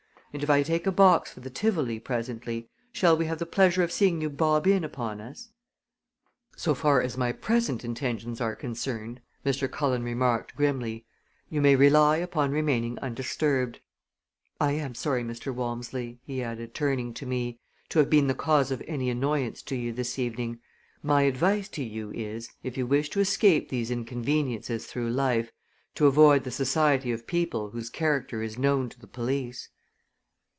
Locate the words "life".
25.09-25.51